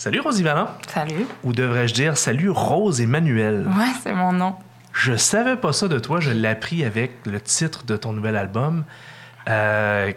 [0.00, 0.68] Salut Rosie Vallant.
[0.88, 1.26] Salut.
[1.44, 3.66] Ou devrais-je dire salut Rose Emmanuel.
[3.76, 4.54] Ouais, c'est mon nom.
[4.94, 8.34] Je savais pas ça de toi, je l'ai appris avec le titre de ton nouvel
[8.36, 8.84] album.
[9.46, 10.10] Euh,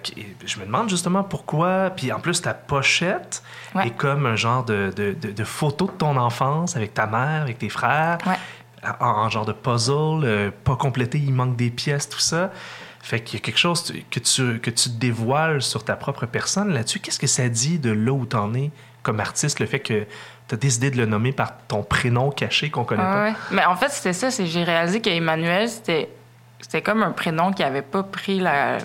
[0.46, 1.89] je me demande justement pourquoi.
[1.89, 3.43] Puis en plus, ta pochette
[3.84, 7.57] est comme un genre de, de, de, photo de ton enfance avec ta mère, avec
[7.57, 8.20] tes frères.
[9.02, 12.52] En, genre de puzzle, euh, pas complété, il manque des pièces, tout ça.
[13.02, 16.74] Fait qu'il y a quelque chose que tu, que tu dévoiles sur ta propre personne
[16.74, 17.00] là-dessus.
[17.00, 18.71] Qu'est-ce que ça dit de là où t'en es
[19.04, 20.06] comme artiste, le fait que
[20.48, 23.34] tu as décidé de le nommer par ton prénom caché qu'on connaît pas?
[23.52, 24.30] Mais en fait, c'était ça.
[24.30, 26.10] J'ai réalisé qu'Emmanuel, c'était
[26.82, 28.78] comme un prénom qui avait pas pris la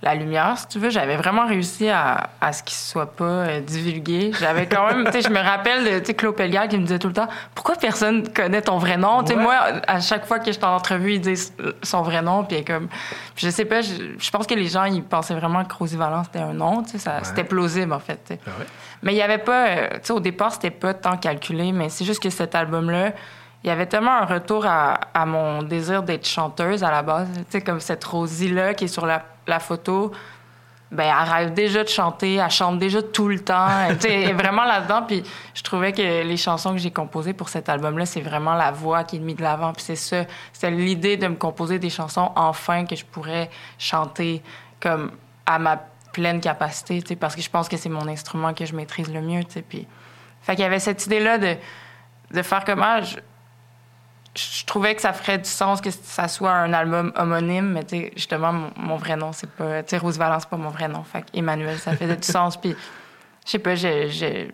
[0.00, 0.90] la lumière, si tu veux.
[0.90, 4.30] J'avais vraiment réussi à, à ce qu'il soit pas euh, divulgué.
[4.38, 6.82] J'avais quand même, tu sais, je me rappelle de, tu sais, Claude Pelliard qui me
[6.82, 9.24] disait tout le temps, pourquoi personne connaît ton vrai nom?
[9.24, 11.52] Tu sais, moi, à chaque fois que j'étais en entrevue, il disait
[11.82, 12.88] son vrai nom, puis comme,
[13.34, 16.44] je sais pas, je, pense que les gens, ils pensaient vraiment que Rosie Valence c'était
[16.44, 18.50] un nom, tu sais, c'était plausible, en fait, ah
[19.02, 21.88] Mais il y avait pas, euh, tu sais, au départ, c'était pas tant calculé, mais
[21.88, 23.12] c'est juste que cet album-là,
[23.64, 27.28] il y avait tellement un retour à, à mon désir d'être chanteuse à la base.
[27.34, 30.12] Tu sais, comme cette Rosie-là qui est sur la la photo,
[30.90, 33.68] ben, elle rêve déjà de chanter, elle chante déjà tout le temps.
[33.88, 35.02] elle vraiment là-dedans.
[35.06, 35.22] Puis
[35.54, 39.04] je trouvais que les chansons que j'ai composées pour cet album-là, c'est vraiment la voix
[39.04, 39.72] qui est mise de l'avant.
[39.72, 44.42] Puis c'est ça, c'est l'idée de me composer des chansons enfin que je pourrais chanter
[44.80, 45.10] comme
[45.44, 45.78] à ma
[46.12, 49.42] pleine capacité, parce que je pense que c'est mon instrument que je maîtrise le mieux.
[49.68, 49.86] Puis,
[50.40, 51.56] fait qu'il y avait cette idée-là de,
[52.32, 53.00] de faire comme ah,
[54.66, 58.52] trouvais que ça ferait du sens que ça soit un album homonyme, mais tu justement,
[58.76, 59.82] mon, vrai nom, c'est pas.
[59.82, 61.02] Tu sais, Rose Valence, c'est pas mon vrai nom.
[61.02, 62.56] Fait Emmanuel, ça fait du sens.
[62.56, 62.74] Puis,
[63.44, 64.50] je sais pas, je,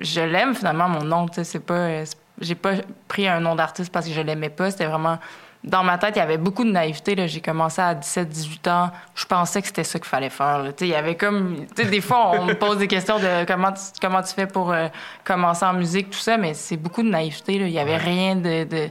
[0.00, 1.28] je, l'aime finalement, mon nom.
[1.28, 2.04] Tu sais, c'est pas.
[2.40, 2.74] J'ai pas
[3.08, 4.70] pris un nom d'artiste parce que je l'aimais pas.
[4.70, 5.18] C'était vraiment.
[5.64, 7.16] Dans ma tête, il y avait beaucoup de naïveté.
[7.26, 8.90] J'ai commencé à 17-18 ans.
[9.14, 10.72] Je pensais que c'était ça qu'il fallait faire.
[10.80, 11.66] Il y avait comme...
[11.76, 14.88] Des fois, on me pose des questions de comment tu, comment tu fais pour euh,
[15.24, 17.56] commencer en musique, tout ça, mais c'est beaucoup de naïveté.
[17.56, 18.90] Il y avait rien de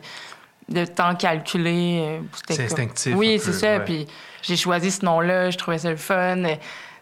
[0.69, 1.99] de temps calculé.
[2.01, 3.15] Euh, c'est instinctif.
[3.15, 3.79] Oui, c'est ça.
[3.79, 4.07] Puis
[4.41, 6.43] j'ai choisi ce nom-là, je trouvais ça le fun.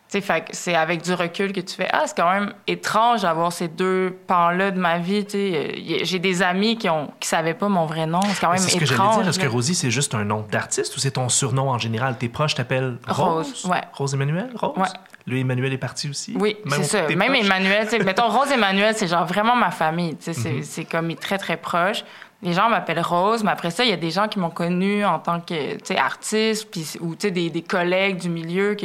[0.08, 4.16] C'est avec du recul que tu fais Ah, c'est quand même étrange d'avoir ces deux
[4.28, 5.26] pans-là de ma vie.
[6.04, 8.22] J'ai des amis qui ont qui savaient pas mon vrai nom.
[8.22, 8.72] C'est quand même étrange.
[8.72, 9.28] Ce que j'allais dire.
[9.28, 12.18] Est-ce que Rosie, c'est juste un nom d'artiste ou c'est ton surnom en général?
[12.18, 13.48] Tes proches t'appellent Rose?
[13.48, 13.82] Rose, ouais.
[13.94, 14.52] Rose Emmanuel?
[14.56, 14.78] Rose?
[14.78, 14.88] Ouais.
[15.28, 16.36] Lui, Emmanuel est parti aussi?
[16.40, 17.08] Oui, c'est ça.
[17.08, 20.16] Même Emmanuel, mettons, Rose Emmanuel, c'est genre vraiment ma famille.
[20.20, 20.88] C'est mm-hmm.
[20.88, 22.04] comme très, très proche
[22.42, 25.04] les gens m'appellent Rose, mais après ça, il y a des gens qui m'ont connue
[25.04, 28.76] en tant que artiste, puis, ou des, des collègues du milieu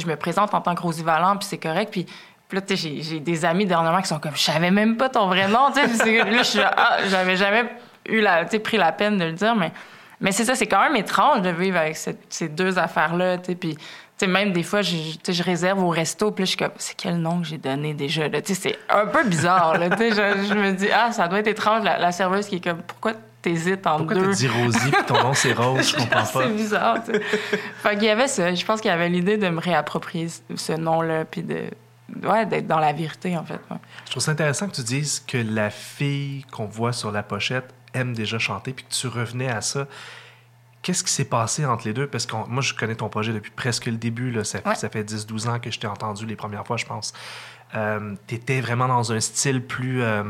[0.00, 1.90] je me présente en tant que Rosie Vallant, puis c'est correct.
[1.90, 2.06] Puis,
[2.52, 5.68] là, j'ai des amis dernièrement qui sont comme, je savais même pas ton vrai nom.
[5.74, 7.64] là, je ah, j'avais jamais
[8.06, 9.72] eu la, pris la peine de le dire, mais,
[10.20, 11.96] mais c'est ça, c'est quand même étrange de vivre avec
[12.28, 13.38] ces deux affaires-là.
[13.38, 13.76] Puis
[14.16, 14.96] sais, même des fois, je,
[15.26, 18.24] je réserve au resto, puis je suis comme, c'est quel nom que j'ai donné déjà?
[18.44, 19.78] C'est un peu bizarre.
[19.78, 20.06] Là, je,
[20.48, 23.12] je me dis, ah, ça doit être étrange, la, serveuse qui est comme, pourquoi
[23.44, 24.20] t'hésites en pourquoi deux?
[24.22, 25.90] Pourquoi t'as dit Rosie, puis ton nom c'est Rose?
[25.90, 26.26] Je comprends pas.
[26.26, 26.98] c'est bizarre.
[27.04, 28.54] fait qu'il y avait ça.
[28.54, 31.64] Je pense qu'il y avait l'idée de me réapproprier ce nom-là, puis de.
[32.22, 33.60] Ouais, d'être dans la vérité, en fait.
[34.06, 37.72] Je trouve ça intéressant que tu dises que la fille qu'on voit sur la pochette
[37.94, 39.86] aime déjà chanter, puis que tu revenais à ça.
[40.82, 42.06] Qu'est-ce qui s'est passé entre les deux?
[42.06, 44.30] Parce que moi, je connais ton projet depuis presque le début.
[44.30, 44.44] Là.
[44.44, 47.14] Ça, ça fait 10-12 ans que je t'ai entendu les premières fois, je pense.
[47.74, 50.22] Euh, tu étais vraiment dans un style plus, euh,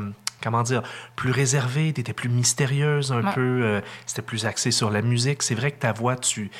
[0.45, 0.83] comment dire,
[1.17, 5.43] plus réservé, tu étais plus mystérieuse un peu, euh, c'était plus axé sur la musique.
[5.43, 6.51] C'est vrai que ta voix, tu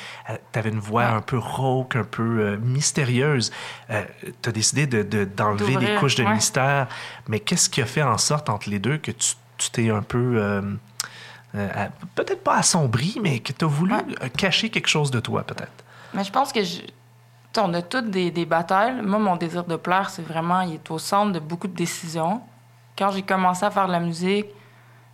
[0.53, 3.51] avais une voix un peu rauque, un peu mystérieuse.
[3.89, 6.87] tu as décidé d'enlever de, des couches de mystère.
[7.27, 10.71] Mais qu'est-ce qui a fait en sorte entre les deux que tu t'es un peu
[11.55, 15.43] euh, peut-être pas assombri, mais que tu as voulu euh, cacher quelque chose de toi,
[15.43, 15.83] peut-être?
[16.13, 16.81] Mais je pense que je...
[17.57, 19.01] on a toutes des, des, batailles.
[19.01, 22.41] Moi, mon désir de plaire, c'est vraiment, il est au centre de beaucoup de décisions.
[22.97, 24.47] Quand j'ai commencé à faire de la musique,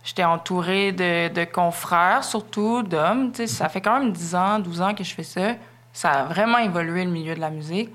[0.04, 3.32] j'étais entourée de, confrères, surtout d'hommes.
[3.34, 5.54] Ça fait quand même 10 ans, 12 ans que je fais ça.
[5.92, 7.90] Ça a vraiment évolué le milieu de la musique.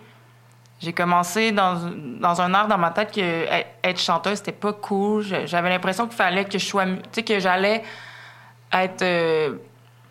[0.79, 1.87] J'ai commencé dans,
[2.21, 3.47] un art dans ma tête que
[3.83, 5.23] être chanteuse, c'était pas cool.
[5.45, 6.85] J'avais l'impression qu'il fallait que je sois...
[6.85, 7.83] Que j'allais
[8.71, 9.57] être euh,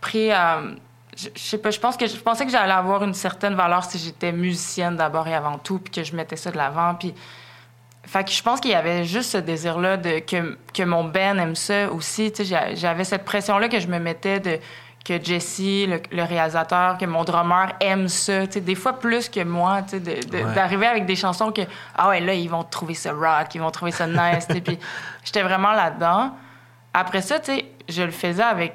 [0.00, 0.61] pris à.
[1.17, 3.99] Je, sais pas, je pense que je pensais que j'allais avoir une certaine valeur si
[3.99, 6.95] j'étais musicienne d'abord et avant tout, puis que je mettais ça de l'avant.
[6.95, 7.15] Puis.
[8.06, 11.38] Fait que je pense qu'il y avait juste ce désir-là de que, que mon Ben
[11.38, 12.32] aime ça aussi.
[12.75, 14.58] J'avais cette pression-là que je me mettais de
[15.06, 18.47] que Jesse, le, réalisateur, que mon drummer aime ça.
[18.47, 19.82] Des fois plus que moi,
[20.55, 21.62] d'arriver avec des chansons que
[21.97, 24.47] ah ouais là ils vont trouver ça rock, ils vont trouver ça nice.
[24.64, 24.79] puis
[25.25, 26.32] j'étais vraiment là-dedans.
[26.93, 28.75] Après ça, tu sais, je le faisais avec,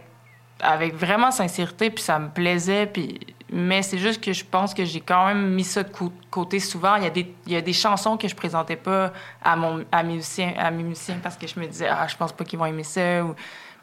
[0.62, 3.20] avec vraiment sincérité, puis ça me plaisait, puis
[3.54, 5.92] mais c'est juste que je pense que j'ai quand même mis ça de
[6.30, 6.96] côté souvent.
[6.96, 9.12] Il y, a des, il y a des chansons que je présentais pas
[9.44, 12.16] à, mon, à, mes, musiciens, à mes musiciens parce que je me disais, ah, je
[12.16, 13.02] pense pas qu'ils vont aimer ça.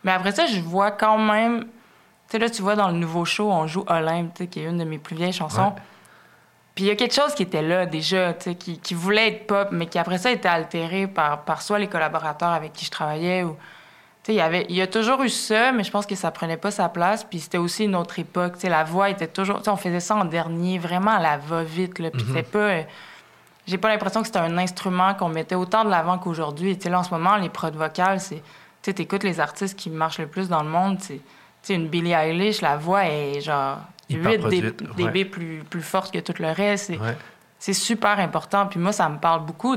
[0.04, 1.64] Mais après ça, je vois quand même.
[1.64, 1.69] Tu
[2.30, 4.84] sais, là, tu vois, dans le nouveau show, on joue Olympe, qui est une de
[4.84, 5.75] mes plus vieilles chansons.
[6.75, 9.69] Puis il y a quelque chose qui était là déjà, qui, qui voulait être pop,
[9.70, 13.42] mais qui après ça était altéré par, par soit les collaborateurs avec qui je travaillais
[13.42, 13.54] ou.
[14.28, 16.58] Il y, avait, il y a toujours eu ça, mais je pense que ça prenait
[16.58, 17.25] pas sa place.
[17.25, 18.54] Puis c'était aussi une autre époque.
[18.58, 19.62] sais la voix était toujours.
[19.66, 21.94] on faisait ça en dernier, vraiment à la va-vite.
[21.94, 22.26] Puis mm-hmm.
[22.26, 22.86] c'était pas.
[23.66, 26.78] J'ai pas l'impression que c'était un instrument qu'on mettait autant de l'avant qu'aujourd'hui.
[26.84, 28.42] Là, en ce moment, les prods vocales, c'est.
[28.82, 30.98] Tu écoutes les artistes qui marchent le plus dans le monde.
[31.69, 33.78] Une Billie Eilish, la voix est genre
[34.10, 34.40] 8
[34.96, 36.92] dB plus, plus forte que tout le reste.
[37.58, 38.66] C'est super important.
[38.66, 39.76] Puis moi, ça me parle beaucoup.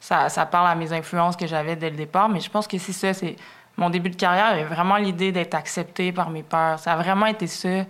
[0.00, 2.28] Ça, ça parle à mes influences que j'avais dès le départ.
[2.28, 3.12] Mais je pense que c'est ça.
[3.14, 3.36] C'est
[3.76, 6.78] mon début de carrière avait vraiment l'idée d'être accepté par mes pères.
[6.78, 7.84] Ça a vraiment été ça.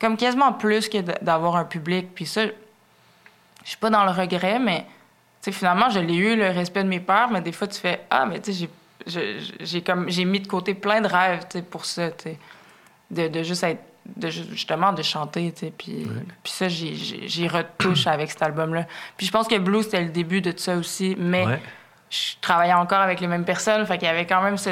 [0.00, 2.08] Comme quasiment plus que d'avoir un public.
[2.14, 4.86] Puis ça, je suis pas dans le regret, mais
[5.42, 7.28] finalement, je l'ai eu, le respect de mes pères.
[7.30, 8.68] Mais des fois, tu fais Ah, mais tu sais,
[9.60, 12.10] j'ai comme j'ai mis de côté plein de rêves pour ça.
[13.10, 13.82] De, de juste être
[14.16, 16.06] de justement de chanter puis
[16.42, 18.86] puis ça j'y retouche avec cet album là
[19.16, 21.44] puis je pense que Blue c'était le début de tout ça aussi mais
[22.14, 24.70] je travaillais encore avec les mêmes personnes fait qu'il y avait quand même ce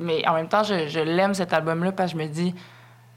[0.00, 2.54] mais en même temps je, je l'aime cet album là parce que je me dis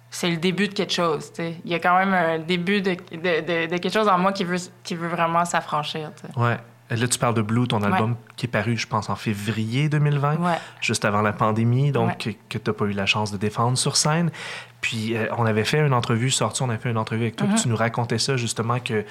[0.09, 3.67] c'est le début de quelque chose il y a quand même un début de, de,
[3.67, 6.57] de, quelque chose en moi qui veut qui veut vraiment s'affranchir ouais.
[6.89, 10.37] Là, tu parles de Blue, ton album qui est paru, je pense, en février 2020,
[10.79, 12.17] juste avant la pandémie, donc
[12.49, 14.31] que, tu n'as pas eu la chance de défendre sur scène.
[14.79, 17.47] Puis, euh, on avait fait une entrevue, sortie, on avait fait une entrevue avec toi,
[17.47, 17.61] puis mm-hmm.
[17.61, 19.03] tu nous racontais ça, justement, que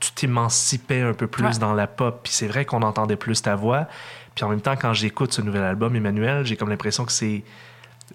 [0.00, 2.20] tu t'émancipais un peu plus dans la pop.
[2.22, 3.86] Puis c'est vrai qu'on entendait plus ta voix.
[4.34, 7.42] Puis en même temps, quand j'écoute ce nouvel album, Emmanuel, j'ai comme l'impression que c'est...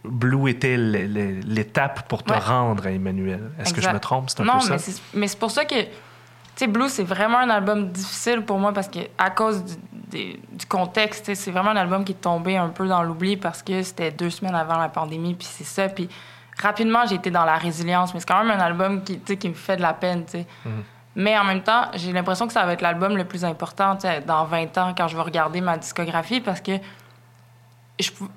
[0.06, 3.52] Blue était l'étape pour te rendre à Emmanuel.
[3.60, 4.30] Est-ce que je me trompe?
[4.30, 4.92] C'est un non, peu ça?
[5.14, 5.76] mais c'est pour ça que
[6.62, 9.64] sais, Blue, c'est vraiment un album difficile pour moi parce que à cause
[10.12, 13.82] du, contexte, c'est vraiment un album qui est tombé un peu dans l'oubli parce que
[13.82, 15.90] c'était deux semaines avant la pandémie, puis c'est ça.
[15.90, 16.10] Puis
[16.62, 19.54] rapidement, j'ai été dans la résilience, mais c'est quand même un album qui, qui me
[19.54, 20.48] fait de la peine, tu sais.
[20.68, 20.70] Mm-hmm.
[21.16, 24.46] Mais en même temps, j'ai l'impression que ça va être l'album le plus important dans
[24.46, 26.74] 20 ans quand je vais regarder ma discographie parce que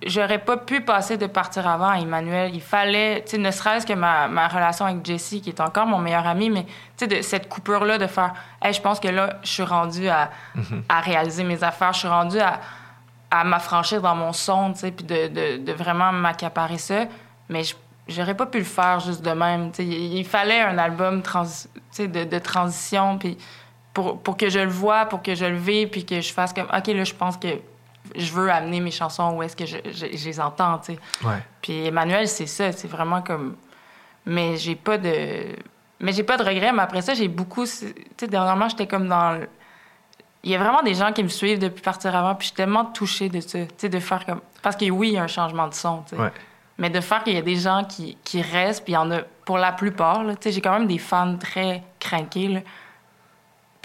[0.04, 2.54] j'aurais pas pu passer de partir avant à Emmanuel.
[2.54, 5.86] Il fallait, tu sais, ne serait-ce que ma, ma, relation avec Jessie, qui est encore
[5.86, 9.08] mon meilleur ami, mais tu sais, de cette coupure-là, de faire, hey, je pense que
[9.08, 10.30] là, je suis rendue à,
[10.88, 12.60] à réaliser mes affaires, je suis rendue à,
[13.30, 17.06] à m'affranchir dans mon son, puis de, de, de, vraiment m'accaparer ça.
[17.48, 17.62] Mais
[18.08, 19.70] j'aurais pas pu le faire juste de même.
[19.78, 21.46] Il fallait un album trans,
[21.98, 23.38] de, de transition, puis
[23.92, 26.52] pour, pour que je le vois, pour que je le vive, puis que je fasse
[26.52, 27.48] comme, OK, là, je pense que
[28.16, 30.98] je veux amener mes chansons où est-ce que je, les entends, tu sais.
[31.62, 33.56] Puis Emmanuel, c'est ça, c'est vraiment comme...
[34.26, 35.56] Mais j'ai pas de...
[36.00, 37.64] Mais j'ai pas de regrets, mais après ça, j'ai beaucoup...
[37.64, 39.40] Tu sais, dernièrement, j'étais comme dans...
[40.42, 42.56] Il y a vraiment des gens qui me suivent depuis partir avant, puis je suis
[42.56, 44.40] tellement touchée de ça, tu sais, de faire comme...
[44.60, 46.22] Parce que oui, il y a un changement de son, tu sais.
[46.78, 49.10] Mais de faire qu'il y a des gens qui, qui restent, puis il y en
[49.10, 52.60] a pour la plupart, tu sais, j'ai quand même des fans très craqués, là.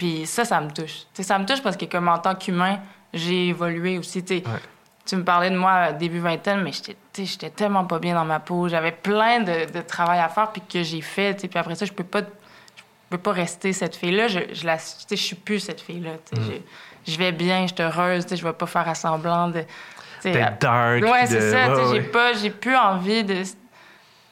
[0.00, 1.00] Puis ça, ça me touche.
[1.00, 2.80] Tu sais, ça me touche parce que comme en tant qu'humain,
[3.12, 4.24] j'ai évolué aussi.
[4.24, 8.66] Tu me parlais de moi début vingtaine, mais j'étais tellement pas bien dans ma peau.
[8.66, 11.34] J'avais plein de, travail à faire, puis que j'ai fait.
[11.34, 14.28] Puis après ça, je peux pas, je peux pas rester cette fille-là.
[14.28, 16.12] Je, je, la, je suis plus cette fille-là.
[16.32, 16.52] Mm.
[17.06, 18.24] Je, vais bien, je suis heureuse.
[18.30, 19.64] Je vais pas faire semblant de.
[20.22, 21.02] D'être dark.
[21.02, 21.92] Ouais, c'est ça.
[21.92, 23.42] j'ai pas, j'ai plus envie de.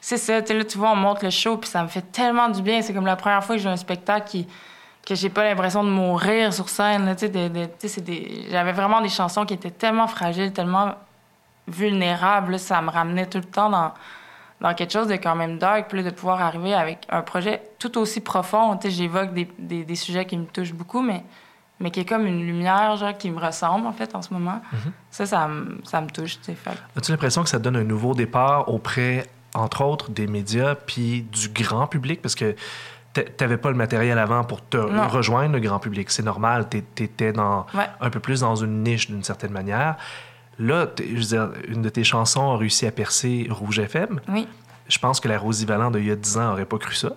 [0.01, 0.39] C'est ça.
[0.39, 2.81] Là, tu vois, on monte le show, puis ça me fait tellement du bien.
[2.81, 4.47] C'est comme la première fois que j'ai un spectacle qui
[5.09, 7.15] que j'ai pas l'impression de mourir sur scène.
[8.51, 10.93] J'avais vraiment des chansons qui étaient tellement fragiles, tellement
[11.67, 12.59] vulnérables.
[12.59, 13.91] ça me ramenait tout le temps dans,
[14.61, 15.87] dans quelque chose de quand même dark.
[15.89, 18.79] Puis de pouvoir arriver avec un projet tout aussi profond.
[18.83, 21.23] J'évoque des, des, des, sujets qui me touchent beaucoup, mais,
[21.79, 24.61] mais qui est comme une lumière genre, qui me ressemble en fait en ce moment.
[24.73, 24.91] Mm-hmm.
[25.11, 26.37] Ça, ça me, ça me touche.
[26.95, 31.49] As-tu l'impression que ça donne un nouveau départ auprès, entre autres, des médias puis du
[31.49, 32.21] grand public?
[32.21, 32.55] Parce que
[33.13, 36.11] t'avais pas le matériel avant pour te rejoindre le grand public.
[36.11, 37.65] C'est normal, t'étais dans
[38.01, 39.97] un peu plus dans une niche d'une certaine manière.
[40.59, 44.19] Là, je veux dire, une de tes chansons a réussi à percer Rouge FM.
[44.27, 44.47] Oui.
[44.89, 47.13] Je pense que la Rosie Valland d'il y a 10 ans aurait pas cru ça.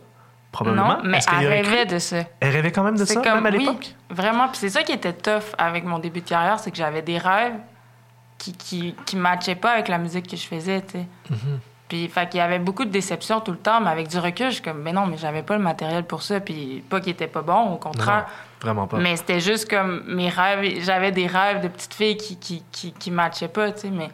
[0.53, 0.99] Probablement.
[0.99, 2.19] Non, mais elle rêvait de ça.
[2.41, 3.95] Elle rêvait quand même de ça, même à l'époque?
[4.11, 4.49] vraiment.
[4.49, 7.19] Puis c'est ça qui était tough avec mon début de carrière, c'est que j'avais des
[7.19, 7.57] rêves
[8.39, 11.07] qui, qui, qui matchaient pas avec la musique que je faisais, tu sais.
[11.31, 11.59] Mm-hmm.
[11.89, 14.47] Puis, fait qu'il y avait beaucoup de déceptions tout le temps, mais avec du recul,
[14.47, 16.41] je suis comme, mais non, mais j'avais pas le matériel pour ça.
[16.41, 18.27] Puis, pas qu'il était pas bon, au contraire.
[18.63, 18.97] vraiment pas.
[18.97, 20.81] Mais c'était juste comme mes rêves.
[20.81, 23.91] J'avais des rêves de petites filles qui, qui, qui, qui matchaient pas, tu sais.
[23.91, 24.09] Mais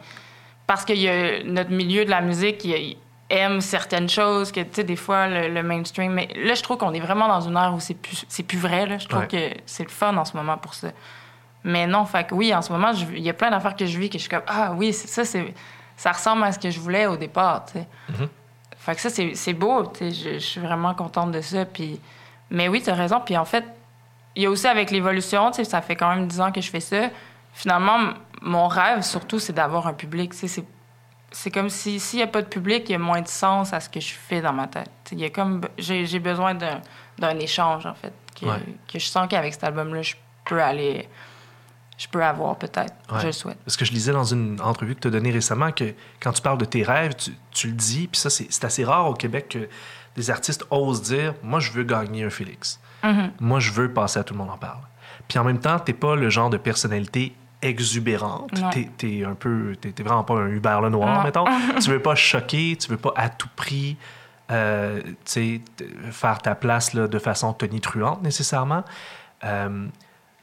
[0.67, 2.97] parce que y a notre milieu de la musique, il
[3.29, 6.13] aime certaines choses, que, tu sais, des fois, le, mainstream...
[6.13, 8.57] Mais là, je trouve qu'on est vraiment dans une ère où c'est plus, c'est plus
[8.57, 8.97] vrai, là.
[8.97, 10.89] Je trouve que c'est le fun en ce moment pour ça.
[11.63, 13.99] Mais non, fait que oui, en ce moment, il y a plein d'affaires que je
[13.99, 15.53] vis que je suis comme, ah oui, ça, c'est,
[15.97, 17.87] ça ressemble à ce que je voulais au départ, tu sais.
[18.11, 18.27] Mm-hmm.
[18.77, 20.11] Fait que ça, c'est, beau, tu sais.
[20.11, 21.65] Je, je, suis vraiment contente de ça.
[21.65, 21.99] Puis...
[22.49, 23.21] Mais oui, tu as raison.
[23.23, 23.65] Puis en fait,
[24.35, 26.61] il y a aussi avec l'évolution, tu sais, ça fait quand même 10 ans que
[26.61, 27.09] je fais ça.
[27.53, 27.99] Finalement,
[28.41, 30.31] mon rêve, surtout, c'est d'avoir un public.
[30.31, 30.63] Tu sais,
[31.31, 33.73] c'est comme si s'il n'y a pas de public, il y a moins de sens
[33.73, 34.89] à ce que je fais dans ma tête.
[35.11, 38.45] Il y a comme j'ai besoin d'un échange en fait que,
[38.91, 41.07] que je sens qu'avec cet album-là, je peux aller
[41.99, 42.93] je peux avoir peut-être.
[43.19, 43.57] Je le souhaite.
[43.65, 46.41] Parce que je lisais dans une entrevue que tu as donnée récemment que quand tu
[46.41, 49.49] parles de tes rêves, tu, tu le dis, puis ça, c'est assez rare au Québec
[49.49, 49.67] que
[50.15, 52.79] des artistes osent dire Moi, je veux gagner un Félix.
[53.03, 53.31] Mm-hmm.
[53.41, 54.79] Moi, je veux passer à tout le monde en parle.
[55.27, 58.51] Puis en même temps, tu n'es pas le genre de personnalité exubérante.
[58.71, 61.45] T'es, es un peu, t'es, vraiment pas un Hubert Lenoir, mettons.
[61.81, 63.97] tu veux pas choquer, tu veux pas à tout prix
[64.51, 65.01] euh,
[66.11, 68.83] faire ta place là, de façon tonitruante nécessairement.
[69.43, 69.87] Euh,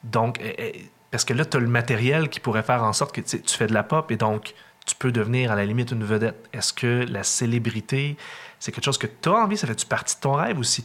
[0.05, 3.15] donc, eh, eh, parce que là, tu as le matériel qui pourrait faire en sorte
[3.15, 4.55] que tu fais de la pop et donc
[4.87, 6.49] tu peux devenir à la limite une vedette.
[6.53, 8.17] Est-ce que la célébrité,
[8.61, 9.57] c'est quelque chose que tu as envie?
[9.57, 10.85] Ça fait-tu partie de ton rêve ou si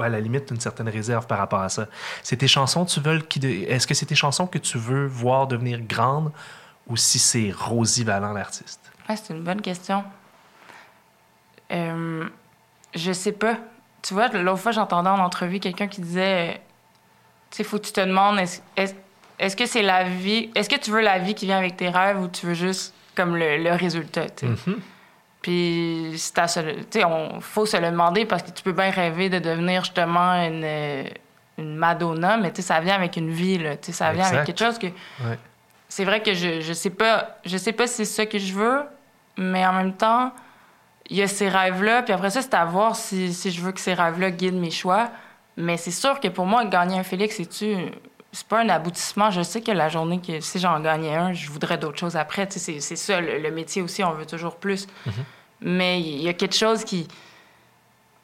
[0.00, 1.86] à la limite une certaine réserve par rapport à ça.
[2.22, 5.46] C'est tes chansons, tu veux qui est-ce que c'est tes chansons que tu veux voir
[5.46, 6.32] devenir grandes
[6.86, 8.80] ou si c'est Rosie Vallant l'artiste?
[9.08, 10.04] C'est une bonne question.
[11.72, 12.28] Euh,
[12.94, 13.58] je sais pas.
[14.02, 16.60] Tu vois, l'autre fois j'entendais en entrevue quelqu'un qui disait,
[17.50, 20.90] tu sais, faut que tu te demandes est-ce, que c'est la vie, est-ce que tu
[20.90, 24.26] veux la vie qui vient avec tes rêves ou tu veux juste comme le, résultat.
[24.26, 24.76] Mm-hmm.
[25.42, 29.38] Puis, c'est sais, on faut se le demander parce que tu peux bien rêver de
[29.38, 31.08] devenir justement une,
[31.56, 33.76] une Madonna, mais tu ça vient avec une vie, là.
[33.80, 34.88] Ça vient avec quelque chose que.
[35.88, 38.52] C'est vrai que je, je sais pas, je sais pas si c'est ça que je
[38.52, 38.82] veux,
[39.36, 40.32] mais en même temps,
[41.08, 43.72] il y a ces rêves-là, puis après ça, c'est à voir si, si je veux
[43.72, 45.10] que ces rêves-là guident mes choix.
[45.56, 47.74] Mais c'est sûr que pour moi, gagner un Félix, c'est-tu
[48.32, 49.30] c'est pas un aboutissement.
[49.30, 52.46] Je sais que la journée que si j'en gagnais un, je voudrais d'autres choses après.
[52.50, 54.86] C'est, c'est ça, le, métier aussi, on veut toujours plus.
[54.86, 55.10] Mm-hmm.
[55.62, 57.08] Mais il y a quelque chose qui,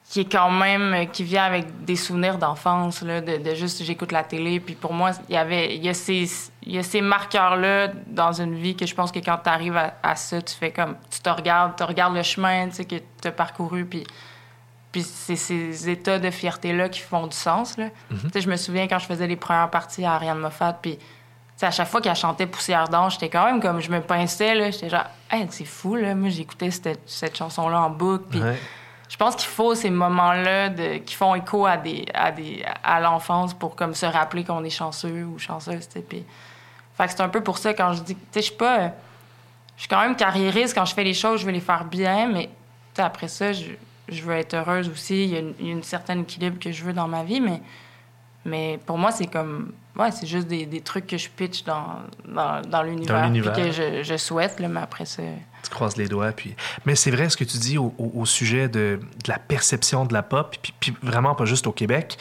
[0.08, 4.22] qui est quand même, qui vient avec des souvenirs d'enfance, là, de, juste j'écoute la
[4.22, 4.60] télé.
[4.60, 8.76] Puis pour moi, il y avait, il y a ces, ces marqueurs-là dans une vie
[8.76, 11.76] que je pense que quand tu arrives à, ça, tu fais comme, tu te regardes,
[11.76, 14.04] tu regardes le chemin, tu sais, que tu as parcouru, puis
[14.96, 17.76] puis c'est ces états de fierté-là qui font du sens.
[17.76, 17.90] Là.
[18.10, 18.30] Mhm.
[18.34, 20.98] Je me souviens quand je faisais les premières parties à Ariane Moffat, puis
[21.60, 24.88] à chaque fois qu'elle chantait Poussière d'ange, j'étais quand même comme, je me pinçais, j'étais
[24.88, 26.14] genre, hey, c'est fou, là.
[26.14, 28.24] Moi, j'écoutais cette, cette chanson-là en boucle.
[28.30, 28.40] Puis
[29.10, 32.98] je pense qu'il faut ces moments-là de, qui font écho à, des, à, des, à
[32.98, 36.24] l'enfance pour comme se rappeler qu'on est chanceux ou chanceuse, Puis,
[36.96, 38.92] fait c'est un peu pour ça quand je dis, tu sais, je suis pas.
[39.76, 40.74] Je suis quand même carriériste.
[40.74, 42.48] Quand je fais les choses, je veux les faire bien, mais
[42.96, 43.72] après ça, je,
[44.08, 45.24] je veux être heureuse aussi.
[45.24, 47.60] Il y, a une, certain équilibre que je veux dans ma vie, mais,
[48.44, 49.72] mais pour moi, c'est comme.
[49.98, 53.52] Ouais, c'est juste des, des, trucs que je pitch dans, dans, dans l'univers.
[53.54, 55.34] que je, je souhaite, là, mais après, c'est.
[55.62, 56.32] Tu croises les doigts.
[56.32, 56.54] Puis...
[56.84, 60.12] Mais c'est vrai ce que tu dis au, au, sujet de, de, la perception de
[60.12, 62.18] la pop, puis, puis vraiment pas juste au Québec.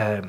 [0.00, 0.20] Euh,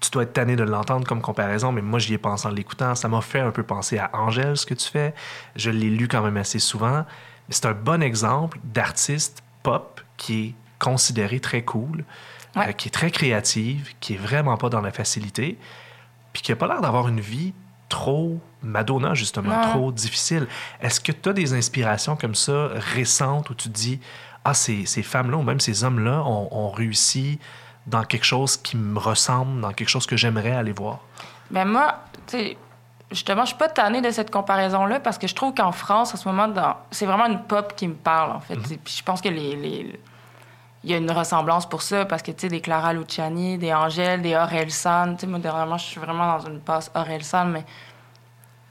[0.00, 2.94] tu dois être tanné de l'entendre comme comparaison, mais moi, j'y ai pensé en l'écoutant.
[2.94, 5.14] Ça m'a fait un peu penser à Angèle, ce que tu fais.
[5.56, 7.04] Je l'ai lu quand même assez souvent.
[7.48, 12.04] C'est un bon exemple d'artiste pop qui est considérée très cool,
[12.56, 15.58] euh, qui est très créative, qui est vraiment pas dans la facilité,
[16.32, 17.52] puis qui a pas l'air d'avoir une vie
[17.88, 20.46] trop Madonna, justement, trop difficile.
[20.80, 24.00] Est-ce que tu as des inspirations comme ça récentes où tu te dis
[24.44, 27.40] Ah, ces, ces femmes-là ou même ces hommes-là ont, réussi
[27.88, 31.00] dans quelque chose qui me ressemble, dans quelque chose que j'aimerais aller voir?
[31.50, 32.56] Ben moi, tu sais,
[33.10, 36.16] justement, je suis pas tannée de cette comparaison-là parce que je trouve qu'en France, en
[36.16, 36.52] ce moment,
[36.90, 38.56] c'est vraiment une pop qui me parle, en fait.
[38.56, 38.78] Mm-hmm.
[38.78, 39.98] Puis je pense que les,
[40.86, 43.74] il y a une ressemblance pour ça parce que, tu sais, des Clara Luciani, des
[43.74, 47.24] Angèle, des Aurel San, tu sais, moi, dernièrement, je suis vraiment dans une passe Aurel
[47.24, 47.64] San, mais,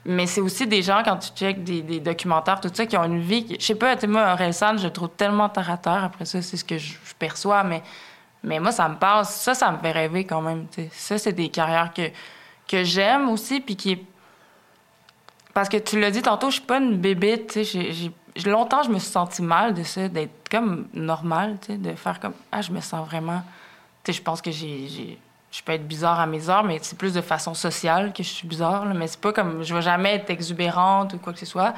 [0.05, 3.19] mais c'est aussi des gens, quand tu checkes des, documentaires, tout ça, qui ont une
[3.19, 5.77] vie, je sais pas, tu sais, moi, Aurel San, je le trouve tellement terre à
[5.77, 7.83] terre, après ça, c'est ce que je, perçois, mais,
[8.43, 10.67] mais moi, ça me passe, ça, ça me fait rêver quand même.
[10.91, 12.09] Ça, c'est des carrières que,
[12.65, 14.05] que j'aime aussi, puis qui
[15.55, 18.11] Parce que tu l'as dit tantôt, je suis pas une bébé, tu sais,
[18.45, 22.19] longtemps, je me suis sentie mal de ça, d'être comme normal, tu sais, de faire
[22.19, 23.41] comme ah, je me sens vraiment.
[24.03, 25.17] Tu sais, je pense que j'ai.
[25.49, 28.27] Je peux être bizarre à mes heures, mais c'est plus de façon sociale que je
[28.27, 28.83] suis bizarre.
[28.93, 29.63] Mais c'est pas comme.
[29.63, 31.73] Je vais jamais être exubérante ou quoi que ce soit.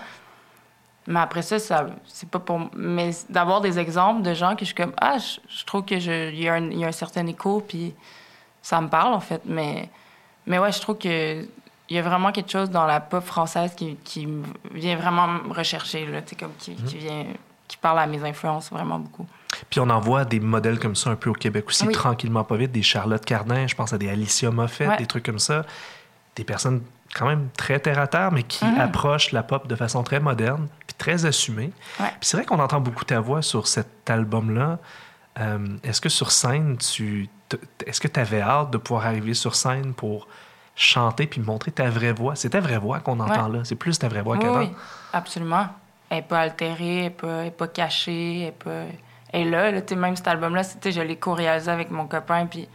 [1.06, 2.60] Mais après ça, ça c'est pas pour.
[2.76, 6.40] Mais d'avoir des exemples de gens que je suis comme ah, je, trouve que il
[6.42, 7.94] y, a un, y a un certain écho, puis
[8.64, 9.44] ça me parle, en fait.
[9.46, 9.88] Mais,
[10.48, 11.46] mais ouais, je trouve que
[11.90, 14.28] il y a vraiment quelque chose dans la pop française qui, qui
[14.74, 16.84] vient vraiment me rechercher, là, comme qui, mhm.
[16.86, 17.26] qui, vient,
[17.68, 19.26] qui parle à mes influences vraiment beaucoup.
[19.70, 21.94] Puis on en voit des modèles comme ça un peu au Québec aussi, Oui.
[21.94, 22.72] tranquillement, pas vite.
[22.72, 24.98] Des Charlotte Cardin, je pense à des Alicia Moffett, Ouais.
[24.98, 25.66] des trucs comme ça.
[26.36, 26.84] Des personnes
[27.16, 28.80] quand même très terre à terre, mais qui Mhm.
[28.80, 31.72] approchent la pop de façon très moderne, puis très assumée.
[32.00, 32.08] Ouais.
[32.20, 34.78] Puis c'est vrai qu'on entend beaucoup ta voix sur cet album-là.
[35.40, 37.30] Euh, est-ce que sur scène, tu
[37.86, 40.28] est-ce que tu avais hâte de pouvoir arriver sur scène pour
[40.78, 42.36] chanter puis montrer ta vraie voix?
[42.36, 43.60] C'est ta vraie voix qu'on entend là.
[43.66, 44.60] C'est plus ta vraie voix Oui, qu'avant.
[44.60, 44.72] oui,
[45.12, 45.68] absolument.
[46.10, 48.84] Elle n'est pas altérée, elle n'est pas, elle est pas cachée, elle est pas...
[49.34, 52.68] Elle est là, là même cet album-là, c'était- je l'ai co-réalisé avec mon copain, puis...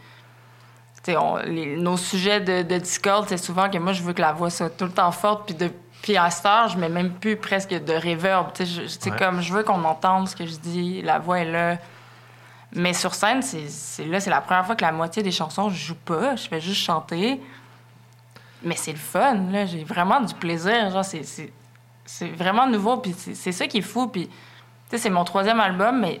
[1.17, 4.33] on- les- nos sujets de, de Discord, c'est souvent que moi, je veux que la
[4.33, 5.71] voix soit tout le temps forte, puis de...
[6.03, 8.47] Puis à cette heure, je mets même plus presque de reverb.
[8.55, 9.17] C'est Ouais.
[9.17, 11.77] comme, je veux qu'on entende ce que je dis, la voix est là.
[12.75, 15.69] Mais sur scène, c'est c'est- là, c'est la première fois que la moitié des chansons,
[15.69, 16.35] je joue pas.
[16.35, 17.39] Je fais juste chanter.
[18.63, 19.65] Mais c'est le fun, là.
[19.65, 20.89] J'ai vraiment du plaisir.
[20.89, 21.51] Genre, c'est-
[22.37, 24.07] vraiment nouveau, puis c'est ça qui est fou.
[24.07, 24.33] Puis, tu
[24.89, 26.19] sais, c'est mon troisième album, mais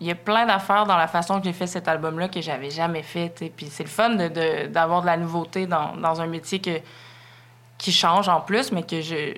[0.00, 2.70] il y a plein d'affaires dans la façon que j'ai fait cet album-là que j'avais
[2.70, 3.52] jamais fait, tu sais.
[3.54, 6.80] Puis c'est le fun de- de- d'avoir de, la nouveauté dans, dans un métier que,
[7.78, 9.34] qui change en plus, mais que je...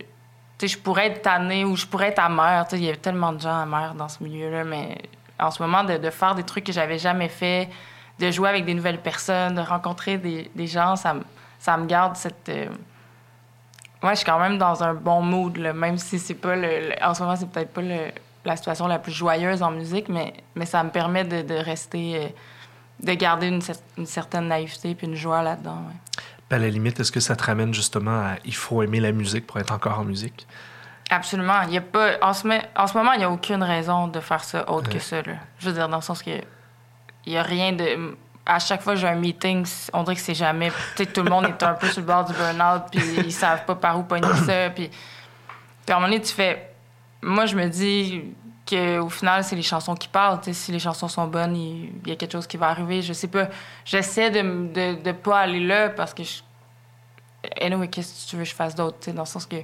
[0.56, 2.64] Tu je pourrais être tannée ou je pourrais être amère.
[2.73, 4.99] Il y a tellement de gens amers dans ce milieu-là, mais
[5.38, 7.68] en ce moment, de, de faire des trucs que j'avais jamais fait,
[8.20, 11.25] de jouer avec des nouvelles personnes, de rencontrer des, des gens, ça, me-
[11.64, 12.49] ça me garde cette...
[12.50, 12.68] euh,
[14.02, 16.62] Ouais, je suis quand même dans un bon mood, là, même si c'est pas le,
[16.90, 18.11] le- En ce moment, c'est peut-être pas le-
[18.44, 22.16] la situation la plus joyeuse en musique, mais, mais ça me permet de, de rester.
[22.25, 22.28] euh,
[23.02, 25.78] de garder une, cer- une certaine naïveté puis une joie là-dedans.
[25.88, 26.54] ouais.
[26.56, 29.47] À la limite, est-ce que ça te ramène justement à il faut aimer la musique
[29.47, 30.47] pour être encore en musique?
[31.11, 31.62] Absolument.
[31.66, 34.21] Il y a pas, en, ce, en ce moment, il n'y a aucune raison de
[34.21, 34.94] faire ça autre Ouais.
[34.97, 35.23] que ça.
[35.23, 35.33] Là.
[35.59, 36.30] Je veux dire, dans le sens que
[37.26, 38.16] il n'y a rien de.
[38.46, 40.70] À chaque fois que j'ai un meeting, on dirait que c'est jamais.
[40.96, 43.32] Tu sais, tout le monde est un peu sur le bord du burn-out, puis ils
[43.32, 44.68] savent pas par où pogner ça.
[44.70, 44.90] Puis,
[45.88, 46.70] à un moment donné, tu fais.
[47.22, 48.22] Moi, je me dis
[48.68, 50.40] qu'au final, c'est les chansons qui parlent.
[50.40, 53.00] Tu sais, si les chansons sont bonnes, il y a quelque chose qui va arriver.
[53.00, 53.48] Je sais pas.
[53.85, 56.42] J'essaie de de, de pas aller là parce que je.
[57.61, 58.98] Anyway, qu'est-ce que tu veux que je fasse d'autre?
[59.00, 59.57] tu sais, Dans le sens que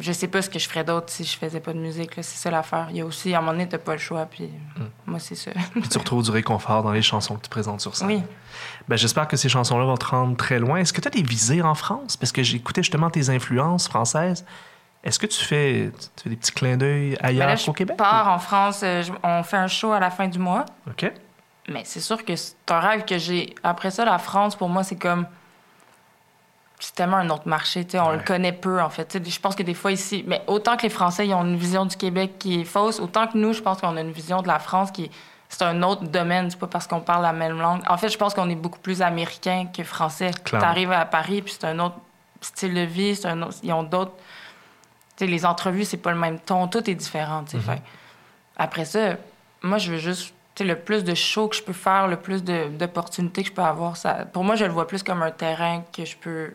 [0.00, 2.10] je sais pas ce que je ferais d'autre si je faisais pas de musique.
[2.16, 2.88] C'est ça l'affaire.
[2.90, 4.26] Il y a aussi, à un moment donné, t'as pas le choix.
[4.26, 4.50] Puis
[5.06, 5.50] moi, c'est ça.
[5.72, 8.08] Puis tu retrouves du réconfort dans les chansons que tu présentes sur scène.
[8.08, 8.22] oui.
[8.88, 10.78] Ben, J'espère que ces chansons-là vont te rendre très loin.
[10.78, 12.16] Est-ce que tu as des visées en France?
[12.16, 14.44] Parce que j'écoutais justement tes influences françaises.
[15.02, 17.72] Est-ce que tu fais, tu fais des petits clins d'œil Mais ailleurs là, je qu'au
[17.72, 17.96] Québec?
[17.96, 18.80] pars en France.
[18.82, 20.64] euh, je- on fait un show à la fin du mois.
[20.88, 21.12] OK.
[21.68, 23.54] Mais c'est sûr que c'est un rêve que j'ai.
[23.62, 25.26] Après ça, la France, pour moi, c'est comme.
[26.84, 27.98] C'est tellement un autre marché, tu sais.
[27.98, 28.16] On Ouais.
[28.18, 29.18] le connaît peu, en fait.
[29.26, 30.22] Je pense que des fois ici.
[30.26, 33.26] Mais autant que les Français, ils ont une vision du Québec qui est fausse, autant
[33.26, 35.10] que nous, je pense qu'on a une vision de la France qui est.
[35.48, 37.80] C'est un autre domaine, c'est pas parce qu'on parle la même langue.
[37.88, 40.32] En fait, je pense qu'on est beaucoup plus américain que français.
[40.44, 41.96] Tu arrives à Paris, puis c'est un autre
[42.42, 43.56] style de vie, c'est un autre...
[43.62, 44.12] ils ont d'autres.
[45.16, 47.56] Tu sais, les entrevues, c'est pas le même ton, tout est différent, tu sais.
[47.58, 47.62] Mhm.
[47.62, 47.82] Fait-
[48.58, 49.14] Après ça,
[49.62, 53.42] moi, je veux juste, le plus de shows que je peux faire, le plus d'opportunités
[53.42, 53.96] que je peux avoir.
[53.96, 56.50] Ça, pour moi, je le vois plus comme un terrain que je peux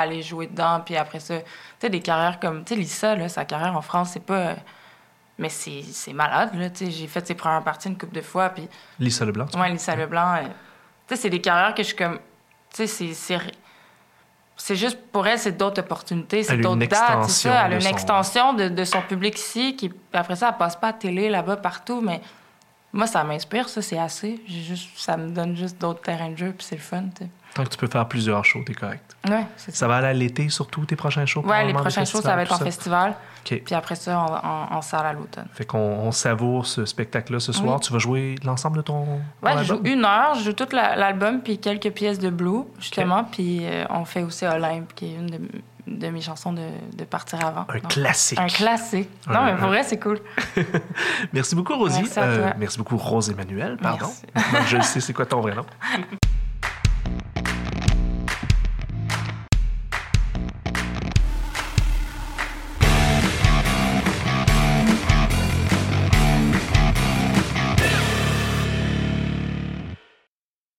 [0.00, 0.80] aller jouer dedans.
[0.84, 1.44] Puis après ça, tu
[1.80, 4.54] sais, des carrières comme, tu sais, Lisa, là, sa carrière en France, c'est pas.
[5.38, 6.70] Mais c'est malade, là.
[6.70, 8.50] Tu sais, j'ai fait ses premières parties une couple de fois.
[8.50, 8.68] Puis,
[9.00, 9.46] Lisa Leblanc.
[9.56, 10.42] ouais, Lisa Leblanc, euh,
[11.08, 12.18] tu sais, c'est des carrières que je suis comme.
[12.70, 13.14] Tu sais, c'est-
[14.56, 14.76] c'est.
[14.76, 17.66] Juste pour elle, c'est d'autres opportunités, c'est d'autres dates, c'est ça.
[17.66, 20.76] Elle a une son- extension de, de son public ici, qui après ça, elle passe
[20.76, 22.20] pas à télé là-bas partout, mais
[22.92, 24.40] moi, ça m'inspire, ça, c'est assez.
[24.46, 27.30] Juste, ça me donne juste d'autres terrains de jeu, puis c'est le fun, tu sais.
[27.54, 29.16] Tant que tu peux faire plusieurs shows, t'es correct.
[29.28, 29.78] Ouais, c'est ça.
[29.78, 31.42] Ça va aller à l'été, surtout, tes prochains shows?
[31.46, 33.14] Ouais, les prochains shows, ça va être en festival,
[33.50, 33.62] OK.
[33.64, 34.18] puis après ça,
[34.70, 35.46] en salle à l'automne.
[35.52, 37.76] Fait qu'on on savoure ce spectacle-là ce soir.
[37.76, 37.80] Oui.
[37.80, 39.04] Tu vas jouer l'ensemble de ton,
[39.42, 42.64] Ouais, je joue une heure, je joue tout la- l'album, puis quelques pièces de blue,
[42.80, 45.40] justement, puis euh, on fait aussi Olympe, qui est une de,
[45.86, 47.66] de mes chansons de, de Partir avant.
[47.68, 48.38] Un Donc, classique.
[48.40, 49.08] Un classique.
[49.28, 50.18] Un- Non, mais un- pour vrai, c'est cool.
[51.32, 52.00] Merci beaucoup, Rosie.
[52.02, 52.52] Merci à toi.
[52.58, 54.08] merci beaucoup, Rose Emmanuel, pardon.
[54.34, 54.76] Merci.
[54.76, 55.64] Je sais c'est quoi ton vrai nom?